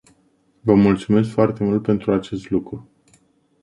[0.61, 2.87] Vă mulțumesc foarte mult pentru acest lucru.